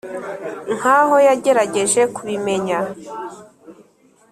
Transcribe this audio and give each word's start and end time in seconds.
nkaho 0.75 1.15
yagerageje 1.27 2.01
kubimenya 2.15 2.79